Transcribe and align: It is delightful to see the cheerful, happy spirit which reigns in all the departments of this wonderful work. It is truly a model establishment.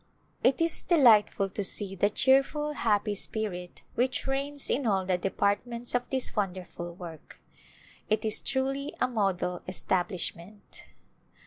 It 0.43 0.59
is 0.61 0.81
delightful 0.81 1.47
to 1.49 1.63
see 1.63 1.93
the 1.93 2.09
cheerful, 2.09 2.71
happy 2.73 3.13
spirit 3.13 3.83
which 3.93 4.25
reigns 4.25 4.67
in 4.67 4.87
all 4.87 5.05
the 5.05 5.15
departments 5.15 5.93
of 5.93 6.09
this 6.09 6.35
wonderful 6.35 6.95
work. 6.95 7.39
It 8.09 8.25
is 8.25 8.39
truly 8.41 8.95
a 8.99 9.07
model 9.07 9.61
establishment. 9.67 10.85